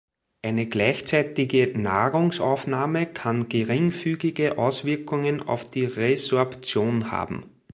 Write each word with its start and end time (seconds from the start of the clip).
Eine 0.41 0.65
gleichzeitige 0.65 1.77
Nahrungsaufnahme 1.77 3.05
kann 3.05 3.49
geringfügige 3.49 4.57
Auswirkungen 4.57 5.43
auf 5.47 5.69
die 5.69 5.85
Resorption 5.85 7.11
haben. 7.11 7.45